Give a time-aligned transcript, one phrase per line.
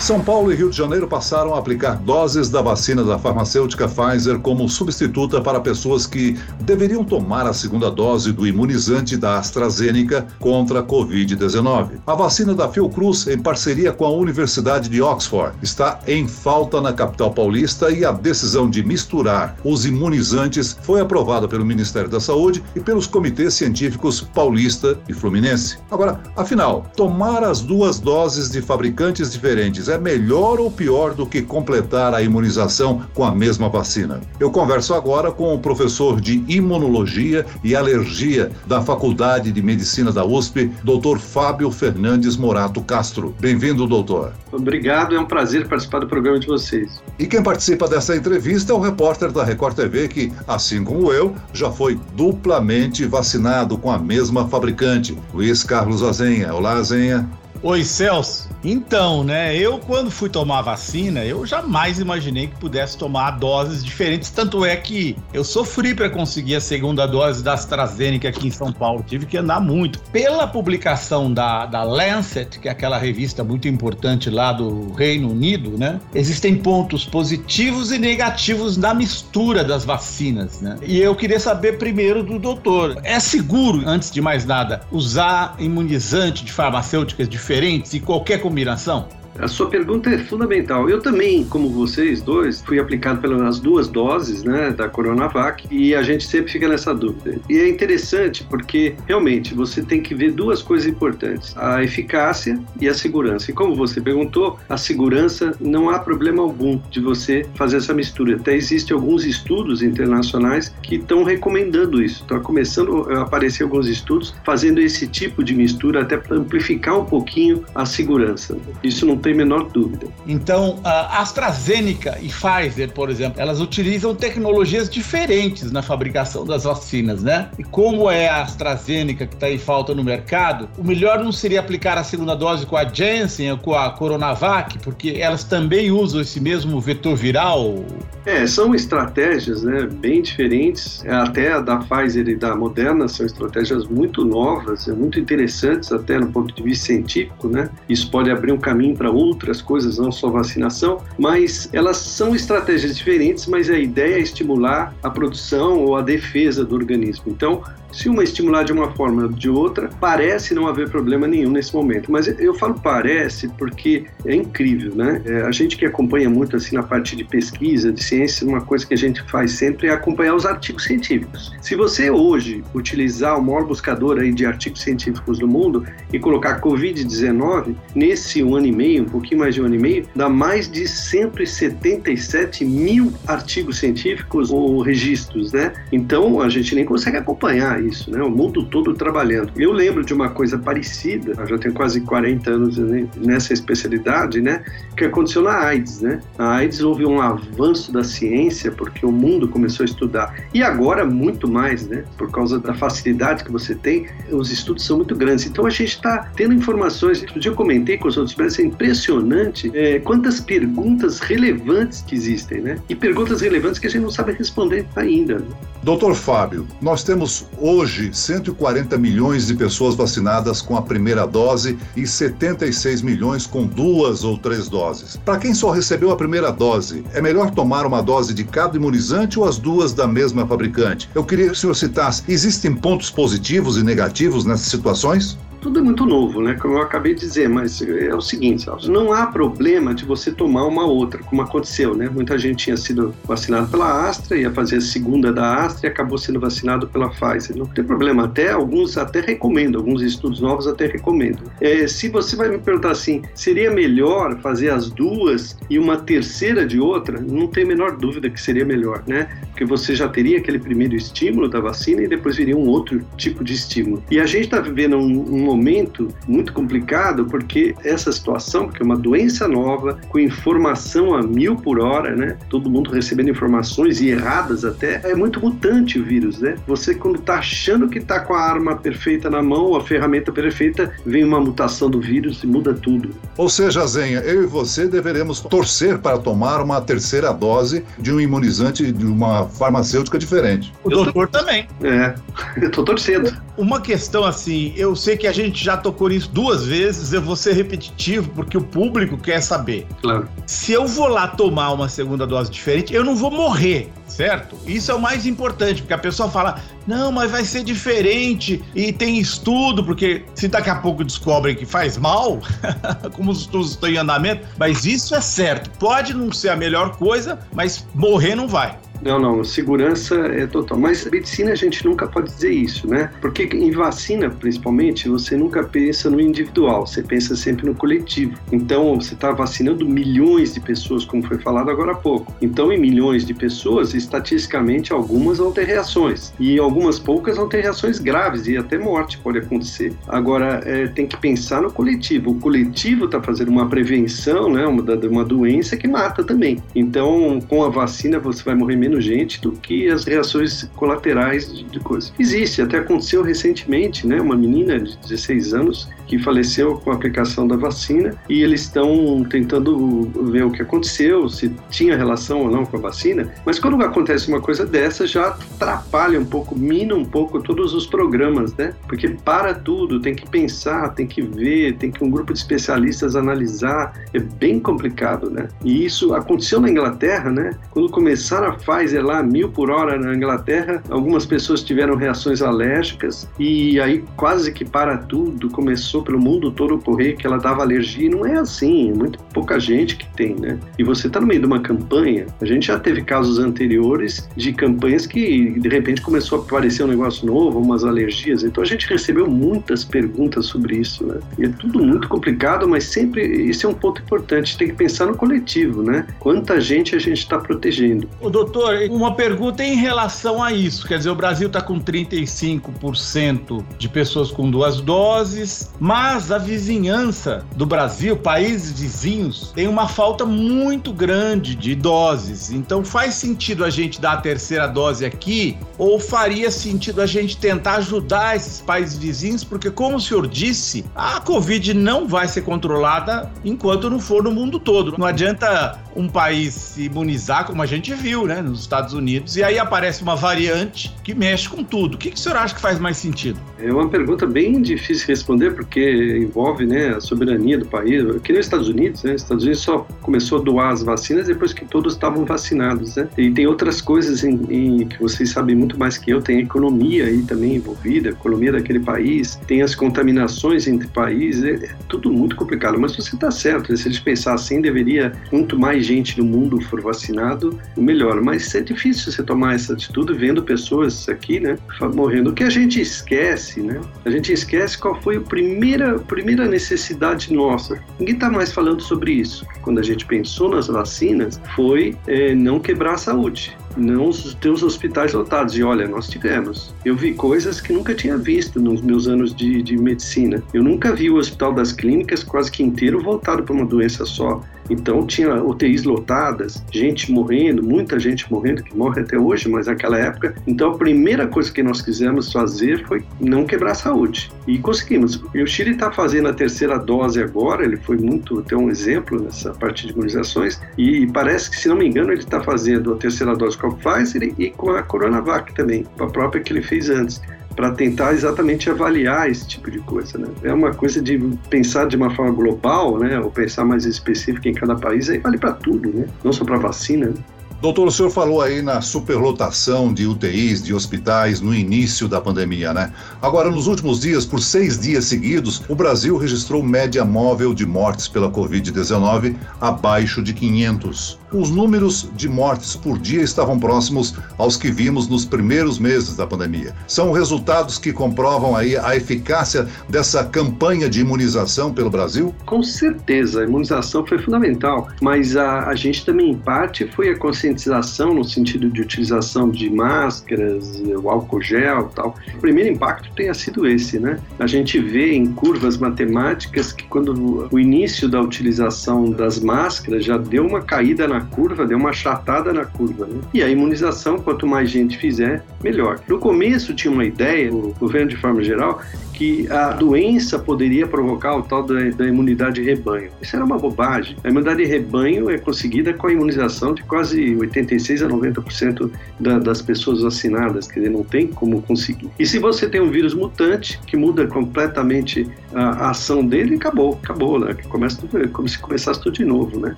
[0.00, 4.38] São Paulo e Rio de Janeiro passaram a aplicar doses da vacina da farmacêutica Pfizer
[4.38, 10.80] como substituta para pessoas que deveriam tomar a segunda dose do imunizante da AstraZeneca contra
[10.80, 12.00] a Covid-19.
[12.06, 16.94] A vacina da Fiocruz, em parceria com a Universidade de Oxford, está em falta na
[16.94, 22.64] capital paulista e a decisão de misturar os imunizantes foi aprovada pelo Ministério da Saúde
[22.74, 25.76] e pelos comitês científicos paulista e fluminense.
[25.90, 31.42] Agora, afinal, tomar as duas doses de fabricantes diferentes é melhor ou pior do que
[31.42, 34.20] completar a imunização com a mesma vacina?
[34.38, 40.24] Eu converso agora com o professor de Imunologia e Alergia da Faculdade de Medicina da
[40.24, 41.18] USP, Dr.
[41.18, 43.34] Fábio Fernandes Morato Castro.
[43.40, 44.32] Bem-vindo, doutor.
[44.52, 47.02] Obrigado, é um prazer participar do programa de vocês.
[47.18, 51.34] E quem participa dessa entrevista é o repórter da Record TV que, assim como eu,
[51.52, 56.52] já foi duplamente vacinado com a mesma fabricante, Luiz Carlos Azenha.
[56.52, 57.28] Olá, Azenha.
[57.62, 58.49] Oi, Celso.
[58.64, 63.84] Então, né, eu quando fui tomar a vacina, eu jamais imaginei que pudesse tomar doses
[63.84, 68.50] diferentes, tanto é que eu sofri para conseguir a segunda dose da AstraZeneca aqui em
[68.50, 69.98] São Paulo, tive que andar muito.
[70.12, 75.78] Pela publicação da, da Lancet, que é aquela revista muito importante lá do Reino Unido,
[75.78, 80.76] né, existem pontos positivos e negativos na mistura das vacinas, né?
[80.82, 86.44] E eu queria saber primeiro do doutor, é seguro, antes de mais nada, usar imunizante
[86.44, 89.19] de farmacêuticas diferentes e qualquer combinação?
[89.38, 90.88] A sua pergunta é fundamental.
[90.88, 96.02] Eu também, como vocês dois, fui aplicado pelas duas doses né, da Coronavac e a
[96.02, 97.38] gente sempre fica nessa dúvida.
[97.48, 102.88] E é interessante porque realmente você tem que ver duas coisas importantes: a eficácia e
[102.88, 103.50] a segurança.
[103.50, 108.36] E como você perguntou, a segurança não há problema algum de você fazer essa mistura.
[108.36, 112.22] Até existem alguns estudos internacionais que estão recomendando isso.
[112.22, 117.04] Está começando a aparecer alguns estudos fazendo esse tipo de mistura até para amplificar um
[117.04, 118.56] pouquinho a segurança.
[118.82, 120.08] Isso não tem tem menor dúvida.
[120.26, 127.22] Então, a AstraZeneca e Pfizer, por exemplo, elas utilizam tecnologias diferentes na fabricação das vacinas,
[127.22, 127.48] né?
[127.58, 131.60] E como é a AstraZeneca que está em falta no mercado, o melhor não seria
[131.60, 136.20] aplicar a segunda dose com a Janssen ou com a Coronavac, porque elas também usam
[136.20, 137.84] esse mesmo vetor viral?
[138.26, 141.04] É, são estratégias né, bem diferentes.
[141.06, 146.30] Até a da Pfizer e da Moderna são estratégias muito novas, muito interessantes até no
[146.32, 147.70] ponto de vista científico, né?
[147.88, 152.96] Isso pode abrir um caminho para outras coisas, não só vacinação, mas elas são estratégias
[152.96, 157.24] diferentes, mas a ideia é estimular a produção ou a defesa do organismo.
[157.26, 161.50] Então, se uma estimular de uma forma ou de outra, parece não haver problema nenhum
[161.50, 162.10] nesse momento.
[162.10, 165.22] Mas eu falo parece porque é incrível, né?
[165.24, 168.86] É, a gente que acompanha muito assim na parte de pesquisa, de ciência, uma coisa
[168.86, 171.52] que a gente faz sempre é acompanhar os artigos científicos.
[171.60, 176.60] Se você hoje utilizar o maior buscador aí de artigos científicos do mundo e colocar
[176.60, 180.28] Covid-19, nesse um ano e meio, um pouquinho mais de um ano e meio, dá
[180.28, 185.72] mais de 177 mil artigos científicos ou registros, né?
[185.92, 188.22] Então a gente nem consegue acompanhar isso, né?
[188.22, 189.52] O mundo todo trabalhando.
[189.56, 192.78] Eu lembro de uma coisa parecida, já tenho quase 40 anos
[193.16, 194.64] nessa especialidade, né?
[194.96, 196.20] Que aconteceu na AIDS, né?
[196.38, 200.34] A AIDS houve um avanço da ciência porque o mundo começou a estudar.
[200.52, 202.04] E agora muito mais, né?
[202.16, 205.46] Por causa da facilidade que você tem, os estudos são muito grandes.
[205.46, 207.20] Então a gente está tendo informações.
[207.20, 212.60] Outro dia eu comentei com os outros, parece impressionante é, quantas perguntas relevantes que existem,
[212.60, 212.78] né?
[212.88, 215.38] E perguntas relevantes que a gente não sabe responder ainda.
[215.38, 215.46] Né?
[215.82, 222.04] Doutor Fábio, nós temos hoje 140 milhões de pessoas vacinadas com a primeira dose e
[222.04, 225.16] 76 milhões com duas ou três doses.
[225.24, 229.38] Para quem só recebeu a primeira dose, é melhor tomar uma dose de cada imunizante
[229.38, 231.08] ou as duas da mesma fabricante?
[231.14, 235.38] Eu queria que o senhor citasse: existem pontos positivos e negativos nessas situações?
[235.60, 236.54] Tudo é muito novo, né?
[236.54, 240.64] Como eu acabei de dizer, mas é o seguinte, não há problema de você tomar
[240.64, 242.08] uma outra, como aconteceu, né?
[242.08, 246.18] Muita gente tinha sido vacinado pela Astra, ia fazer a segunda da Astra e acabou
[246.18, 247.56] sendo vacinado pela Pfizer.
[247.56, 251.44] Não tem problema, até alguns até recomendam, alguns estudos novos até recomendam.
[251.60, 256.66] É, se você vai me perguntar assim, seria melhor fazer as duas e uma terceira
[256.66, 257.20] de outra?
[257.20, 259.28] Não tem a menor dúvida que seria melhor, né?
[259.48, 263.44] Porque você já teria aquele primeiro estímulo da vacina e depois viria um outro tipo
[263.44, 264.02] de estímulo.
[264.10, 268.86] E a gente está vivendo um, um momento muito complicado porque essa situação, porque é
[268.86, 272.36] uma doença nova, com informação a mil por hora, né?
[272.48, 276.56] Todo mundo recebendo informações e erradas até, é muito mutante o vírus, né?
[276.66, 280.92] Você quando está achando que está com a arma perfeita na mão, a ferramenta perfeita,
[281.04, 283.10] vem uma mutação do vírus e muda tudo.
[283.36, 288.20] Ou seja, Zenha, eu e você deveremos torcer para tomar uma terceira dose de um
[288.20, 290.72] imunizante de uma farmacêutica diferente.
[290.84, 291.66] O doutor também.
[291.82, 292.14] É,
[292.62, 293.30] eu tô torcendo.
[293.60, 297.36] Uma questão assim, eu sei que a gente já tocou nisso duas vezes, eu vou
[297.36, 299.86] ser repetitivo porque o público quer saber.
[300.00, 300.26] Claro.
[300.46, 304.56] Se eu vou lá tomar uma segunda dose diferente, eu não vou morrer, certo?
[304.66, 308.94] Isso é o mais importante, porque a pessoa fala: não, mas vai ser diferente e
[308.94, 312.40] tem estudo, porque se daqui a pouco descobrem que faz mal,
[313.12, 315.68] como os estudos estão em andamento, mas isso é certo.
[315.78, 318.78] Pode não ser a melhor coisa, mas morrer não vai.
[319.02, 320.78] Não, não, segurança é total.
[320.78, 323.10] Mas medicina a gente nunca pode dizer isso, né?
[323.20, 328.34] Porque em vacina, principalmente, você nunca pensa no individual, você pensa sempre no coletivo.
[328.52, 332.34] Então, você está vacinando milhões de pessoas, como foi falado agora há pouco.
[332.42, 336.32] Então, em milhões de pessoas, estatisticamente, algumas vão ter reações.
[336.38, 339.94] E algumas poucas vão ter reações graves e até morte pode acontecer.
[340.08, 342.30] Agora, é, tem que pensar no coletivo.
[342.30, 344.66] O coletivo está fazendo uma prevenção, né?
[344.66, 346.62] Uma, uma doença que mata também.
[346.74, 351.52] Então, com a vacina, você vai morrer menos menos gente do que as reações colaterais
[351.52, 352.12] de, de coisas.
[352.18, 357.46] Existe, até aconteceu recentemente, né, uma menina de 16 anos que faleceu com a aplicação
[357.46, 362.66] da vacina e eles estão tentando ver o que aconteceu, se tinha relação ou não
[362.66, 363.32] com a vacina.
[363.46, 367.86] Mas quando acontece uma coisa dessa, já atrapalha um pouco, mina um pouco todos os
[367.86, 368.74] programas, né?
[368.88, 373.14] Porque para tudo, tem que pensar, tem que ver, tem que um grupo de especialistas
[373.14, 373.92] analisar.
[374.12, 375.46] É bem complicado, né?
[375.64, 377.52] E isso aconteceu na Inglaterra, né?
[377.70, 378.58] Quando começaram a
[379.02, 384.64] lá, mil por hora na Inglaterra, algumas pessoas tiveram reações alérgicas e aí quase que
[384.64, 388.90] para tudo começou pelo mundo todo correr que ela dava alergia, e não é assim,
[388.90, 390.58] é muito pouca gente que tem, né?
[390.78, 394.52] E você está no meio de uma campanha, a gente já teve casos anteriores de
[394.52, 398.88] campanhas que de repente começou a aparecer um negócio novo, umas alergias, então a gente
[398.88, 401.18] recebeu muitas perguntas sobre isso, né?
[401.38, 405.06] E é tudo muito complicado, mas sempre isso é um ponto importante, tem que pensar
[405.06, 406.06] no coletivo, né?
[406.18, 408.08] Quanta gente a gente está protegendo.
[408.20, 413.64] O doutor, uma pergunta em relação a isso, quer dizer, o Brasil está com 35%
[413.78, 420.24] de pessoas com duas doses, mas a vizinhança do Brasil, países vizinhos, tem uma falta
[420.24, 422.50] muito grande de doses.
[422.50, 427.36] Então faz sentido a gente dar a terceira dose aqui ou faria sentido a gente
[427.36, 429.44] tentar ajudar esses países vizinhos?
[429.44, 434.30] Porque, como o senhor disse, a Covid não vai ser controlada enquanto não for no
[434.30, 434.96] mundo todo.
[434.96, 439.42] Não adianta um país se imunizar, como a gente viu, né, nos Estados Unidos, e
[439.42, 441.94] aí aparece uma variante que mexe com tudo.
[441.94, 443.38] O que, que o senhor acha que faz mais sentido?
[443.58, 448.02] É uma pergunta bem difícil de responder, porque envolve né, a soberania do país.
[448.22, 449.14] Que nem os Estados Unidos, né?
[449.14, 453.08] Os Estados Unidos só começou a doar as vacinas depois que todos estavam vacinados, né?
[453.18, 456.22] E tem outras coisas em, em, que vocês sabem muito mais que eu.
[456.22, 461.44] Tem a economia aí também envolvida, a economia daquele país, tem as contaminações entre países,
[461.44, 462.78] é, é tudo muito complicado.
[462.78, 466.60] Mas você está certo, se a gente pensar assim, deveria muito mais gente no mundo
[466.62, 468.20] for vacinado, melhor.
[468.20, 471.56] Mas é difícil você tomar essa atitude vendo pessoas aqui, né,
[471.94, 472.30] morrendo.
[472.30, 473.80] O que a gente esquece, né?
[474.04, 477.82] A gente esquece qual foi a primeira, primeira necessidade nossa.
[477.98, 479.46] Ninguém está mais falando sobre isso.
[479.62, 485.12] Quando a gente pensou nas vacinas, foi é, não quebrar a saúde não os hospitais
[485.12, 485.56] lotados.
[485.56, 486.74] E olha, nós tivemos.
[486.84, 490.42] Eu vi coisas que nunca tinha visto nos meus anos de, de medicina.
[490.52, 494.42] Eu nunca vi o Hospital das Clínicas quase que inteiro voltado para uma doença só.
[494.70, 499.98] Então tinha UTIs lotadas, gente morrendo, muita gente morrendo, que morre até hoje, mas naquela
[499.98, 500.34] época.
[500.46, 504.30] Então a primeira coisa que nós quisemos fazer foi não quebrar a saúde.
[504.46, 505.22] E conseguimos.
[505.34, 509.20] E o Chile está fazendo a terceira dose agora, ele foi muito, até um exemplo
[509.20, 512.96] nessa parte de imunizações, e parece que, se não me engano, ele está fazendo a
[512.96, 516.88] terceira dose com a Pfizer e com a Coronavac também, a própria que ele fez
[516.88, 517.20] antes
[517.60, 520.28] para tentar exatamente avaliar esse tipo de coisa, né?
[520.42, 521.18] É uma coisa de
[521.50, 523.20] pensar de uma forma global, né?
[523.20, 526.06] Ou pensar mais específica em cada país, aí vale para tudo, né?
[526.24, 527.08] Não só para vacina.
[527.08, 527.14] Né?
[527.60, 532.72] Doutor, o senhor falou aí na superlotação de UTIs, de hospitais, no início da pandemia,
[532.72, 532.94] né?
[533.20, 538.08] Agora, nos últimos dias, por seis dias seguidos, o Brasil registrou média móvel de mortes
[538.08, 541.19] pela Covid-19 abaixo de 500.
[541.32, 546.26] Os números de mortes por dia estavam próximos aos que vimos nos primeiros meses da
[546.26, 546.74] pandemia.
[546.86, 552.34] São resultados que comprovam aí a eficácia dessa campanha de imunização pelo Brasil?
[552.46, 557.18] Com certeza, a imunização foi fundamental, mas a, a gente também, em parte, foi a
[557.18, 562.14] conscientização no sentido de utilização de máscaras, o álcool gel tal.
[562.34, 564.18] O primeiro impacto tenha sido esse, né?
[564.38, 570.16] A gente vê em curvas matemáticas que quando o início da utilização das máscaras já
[570.16, 573.20] deu uma caída na curva, deu uma achatada na curva, né?
[573.32, 576.00] E a imunização, quanto mais gente fizer, melhor.
[576.08, 578.80] No começo tinha uma ideia, o governo de forma geral,
[579.20, 583.10] que a doença poderia provocar o tal da, da, imunidade rebanho.
[583.20, 584.16] Isso era uma bobagem.
[584.24, 589.60] A imunidade rebanho é conseguida com a imunização de quase 86 a 90% da, das
[589.60, 592.08] pessoas vacinadas, quer dizer, não tem como conseguir.
[592.18, 596.98] E se você tem um vírus mutante que muda completamente a, a ação dele, acabou,
[597.02, 597.54] acabou, né?
[597.68, 599.76] Começa tudo, como se começasse tudo de novo, né?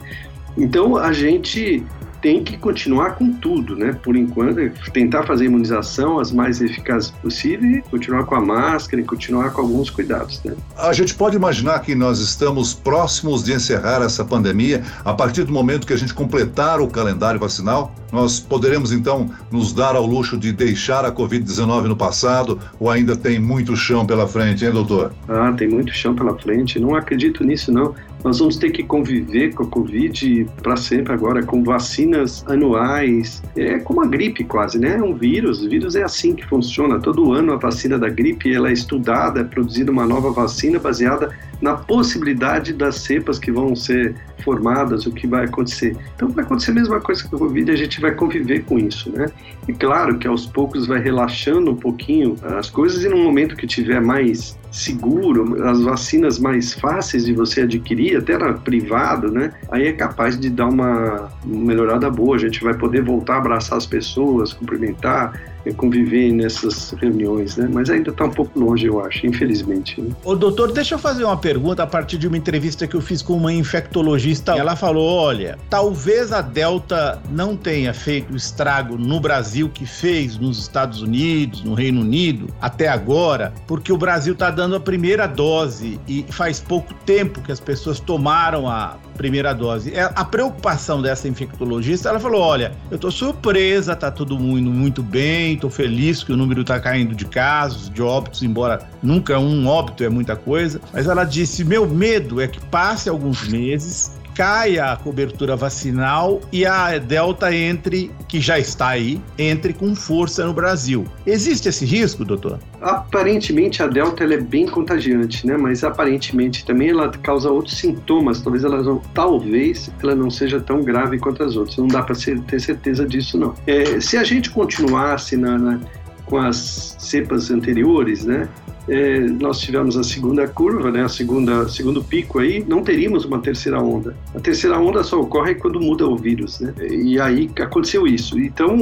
[0.56, 1.84] Então a gente
[2.22, 3.98] tem que continuar com tudo, né?
[4.00, 4.56] Por enquanto,
[4.92, 9.60] tentar fazer a imunização as mais eficazes possíveis, continuar com a máscara e continuar com
[9.60, 10.54] alguns cuidados, né?
[10.78, 15.52] A gente pode imaginar que nós estamos próximos de encerrar essa pandemia a partir do
[15.52, 17.92] momento que a gente completar o calendário vacinal?
[18.12, 23.16] Nós poderemos então nos dar ao luxo de deixar a Covid-19 no passado ou ainda
[23.16, 25.12] tem muito chão pela frente, hein, doutor?
[25.26, 26.78] Ah, tem muito chão pela frente.
[26.78, 27.94] Não acredito nisso, não.
[28.24, 33.42] Nós vamos ter que conviver com a Covid para sempre agora, com vacinas anuais.
[33.56, 34.96] É como a gripe quase, né?
[34.96, 35.62] É um vírus.
[35.62, 37.00] O vírus é assim que funciona.
[37.00, 41.30] Todo ano a vacina da gripe ela é estudada, é produzida uma nova vacina baseada
[41.60, 44.14] na possibilidade das cepas que vão ser
[44.44, 45.96] formadas, o que vai acontecer.
[46.14, 49.10] Então vai acontecer a mesma coisa com a Covid, a gente vai conviver com isso,
[49.10, 49.26] né?
[49.66, 53.66] E claro que aos poucos vai relaxando um pouquinho as coisas e no momento que
[53.66, 59.52] tiver mais seguro, as vacinas mais fáceis de você adquirir, até na privado, né?
[59.70, 63.78] Aí é capaz de dar uma melhorada boa, a gente vai poder voltar a abraçar
[63.78, 67.68] as pessoas, cumprimentar, conviver nessas reuniões, né?
[67.70, 70.00] Mas ainda está um pouco longe, eu acho, infelizmente.
[70.00, 70.10] Né?
[70.24, 73.22] Ô, doutor, deixa eu fazer uma pergunta a partir de uma entrevista que eu fiz
[73.22, 74.52] com uma infectologista.
[74.52, 80.38] Ela falou: olha, talvez a Delta não tenha feito o estrago no Brasil que fez
[80.38, 85.26] nos Estados Unidos, no Reino Unido, até agora, porque o Brasil está dando a primeira
[85.26, 89.94] dose e faz pouco tempo que as pessoas tomaram a primeira dose.
[89.94, 95.02] É, a preocupação dessa infectologista, ela falou: olha, eu tô surpresa, tá tudo muito, muito
[95.02, 99.66] bem, tô feliz que o número tá caindo de casos, de óbitos, embora nunca um
[99.66, 100.80] óbito é muita coisa.
[100.92, 106.64] Mas ela disse: meu medo é que passe alguns meses caia a cobertura vacinal e
[106.66, 111.06] a Delta entre, que já está aí, entre com força no Brasil.
[111.26, 112.58] Existe esse risco, doutor?
[112.80, 115.56] Aparentemente a Delta é bem contagiante, né?
[115.56, 118.40] Mas aparentemente também ela causa outros sintomas.
[118.40, 121.76] Talvez ela não, talvez ela não seja tão grave quanto as outras.
[121.76, 123.54] Não dá para ter certeza disso não.
[123.66, 125.80] É, se a gente continuasse na, na
[126.24, 128.48] com as cepas anteriores, né?
[128.88, 133.38] É, nós tivemos a segunda curva, né, a segunda segundo pico aí, não teríamos uma
[133.38, 134.16] terceira onda.
[134.34, 136.74] A terceira onda só ocorre quando muda o vírus, né?
[136.90, 138.38] E aí aconteceu isso.
[138.38, 138.76] Então,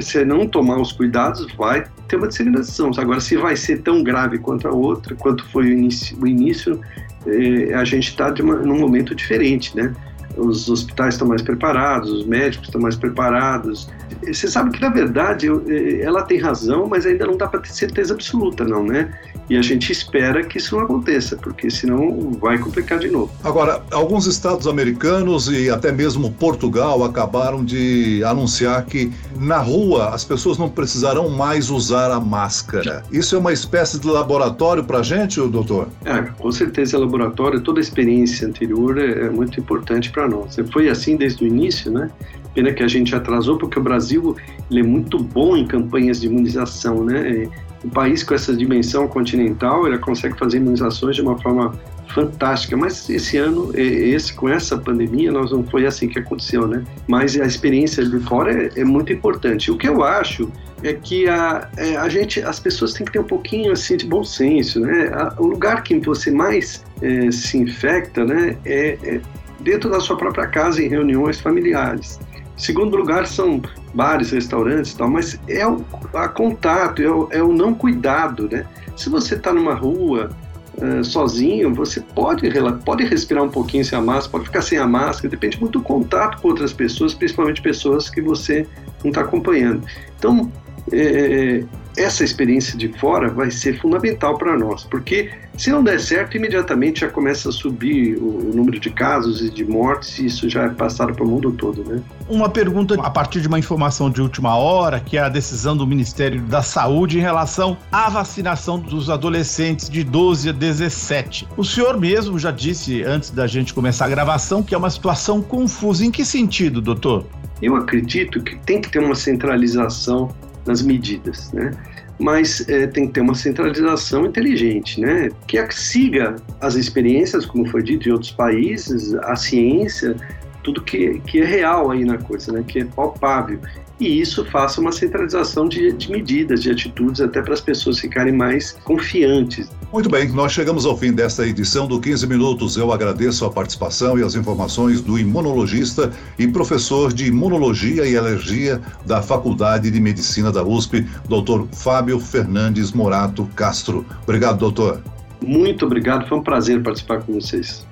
[0.00, 2.90] se não tomar os cuidados, vai ter uma disseminação.
[2.96, 6.80] Agora, se vai ser tão grave quanto a outra, quanto foi o início, o início
[7.26, 9.92] é, a gente está num momento diferente, né?
[10.36, 13.88] os hospitais estão mais preparados, os médicos estão mais preparados.
[14.26, 17.72] Você sabe que, na verdade, eh, ela tem razão, mas ainda não dá para ter
[17.72, 19.12] certeza absoluta, não, né?
[19.48, 23.32] E a gente espera que isso não aconteça, porque senão vai complicar de novo.
[23.42, 30.24] Agora, alguns estados americanos e até mesmo Portugal acabaram de anunciar que na rua as
[30.24, 33.02] pessoas não precisarão mais usar a máscara.
[33.10, 35.88] Isso é uma espécie de laboratório para a gente, doutor?
[36.04, 37.60] É, com certeza é laboratório.
[37.60, 40.56] Toda a experiência anterior é, é muito importante para nós.
[40.72, 42.08] Foi assim desde o início, né?
[42.54, 44.36] Pena que a gente atrasou, porque o Brasil
[44.70, 47.48] ele é muito bom em campanhas de imunização, né?
[47.84, 51.72] Um país com essa dimensão continental, ele consegue fazer imunizações de uma forma
[52.10, 56.84] fantástica, mas esse ano, esse com essa pandemia, nós não foi assim que aconteceu, né?
[57.08, 59.70] Mas a experiência de fora é, é muito importante.
[59.70, 60.50] O que eu acho
[60.82, 64.06] é que a, é, a gente, as pessoas têm que ter um pouquinho assim de
[64.06, 65.10] bom senso, né?
[65.38, 69.20] O lugar que você mais é, se infecta, né, é, é
[69.60, 72.18] dentro da sua própria casa em reuniões familiares.
[72.60, 73.62] Segundo lugar são
[73.94, 78.50] bares, restaurantes e tal, mas é o a contato, é o, é o não cuidado,
[78.50, 78.66] né?
[78.98, 80.30] Se você está numa rua
[80.76, 82.46] uh, sozinho, você pode,
[82.84, 85.82] pode respirar um pouquinho sem a máscara, pode ficar sem a máscara, depende muito do
[85.82, 88.66] contato com outras pessoas, principalmente pessoas que você
[89.02, 89.82] não está acompanhando.
[90.18, 90.52] Então,
[90.92, 91.64] é,
[92.00, 97.00] essa experiência de fora vai ser fundamental para nós, porque se não der certo, imediatamente
[97.00, 100.68] já começa a subir o, número de casos e de mortes, e isso já é
[100.70, 102.00] passado para o mundo todo, né?
[102.28, 105.86] Uma pergunta a partir de uma informação de última hora, que é a decisão do
[105.86, 111.48] Ministério da Saúde em relação à vacinação dos adolescentes de 12 a 17.
[111.56, 115.42] O senhor mesmo já disse antes da gente começar a gravação que é uma situação
[115.42, 116.04] confusa.
[116.04, 117.26] Em que sentido, doutor?
[117.60, 120.34] Eu acredito que tem que ter uma centralização
[120.66, 121.72] nas medidas, né?
[122.18, 125.30] Mas é, tem que ter uma centralização inteligente, né?
[125.46, 130.14] Que siga as experiências, como foi dito em outros países, a ciência,
[130.62, 132.64] tudo que, que é real aí na coisa, né?
[132.66, 133.60] Que é palpável
[134.00, 138.32] e isso faça uma centralização de, de medidas, de atitudes, até para as pessoas ficarem
[138.32, 139.70] mais confiantes.
[139.92, 142.76] Muito bem, nós chegamos ao fim desta edição do 15 Minutos.
[142.78, 148.80] Eu agradeço a participação e as informações do imunologista e professor de imunologia e alergia
[149.04, 154.06] da Faculdade de Medicina da USP, doutor Fábio Fernandes Morato Castro.
[154.22, 155.02] Obrigado, doutor.
[155.44, 157.86] Muito obrigado, foi um prazer participar com vocês.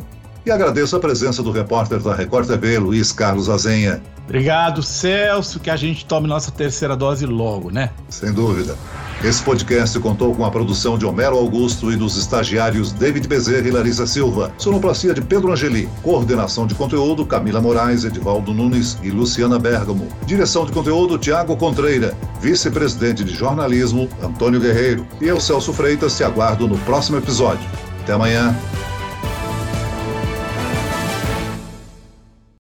[0.48, 4.00] E agradeço a presença do repórter da Record TV, Luiz Carlos Azenha.
[4.24, 7.90] Obrigado, Celso, que a gente tome nossa terceira dose logo, né?
[8.08, 8.74] Sem dúvida.
[9.22, 13.70] Esse podcast contou com a produção de Homero Augusto e dos estagiários David Bezerra e
[13.70, 14.50] Larissa Silva.
[14.56, 15.86] Sonoplastia de Pedro Angeli.
[16.02, 20.08] Coordenação de conteúdo Camila Moraes, Edivaldo Nunes e Luciana Bergamo.
[20.24, 22.16] Direção de conteúdo Tiago Contreira.
[22.40, 25.06] Vice-presidente de jornalismo Antônio Guerreiro.
[25.20, 27.68] E eu, Celso Freitas, te aguardo no próximo episódio.
[28.02, 28.56] Até amanhã.